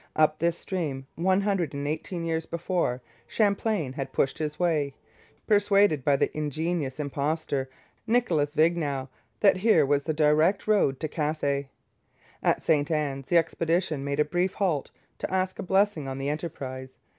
[0.15, 4.95] Up this stream, one hundred and eighteen years before, Champlain had pushed his way,
[5.45, 7.69] persuaded by the ingenious impostor
[8.07, 9.09] Nicolas Vignau
[9.41, 11.69] that here was the direct road to Cathay.
[12.41, 16.29] At St Anne's the expedition made a brief halt to ask a blessing on the
[16.29, 16.97] enterprise.